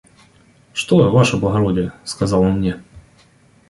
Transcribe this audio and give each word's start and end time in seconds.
–Что, 0.73 1.11
ваше 1.11 1.37
благородие?– 1.37 1.91
сказал 2.05 2.41
он 2.41 2.53
мне. 2.57 2.81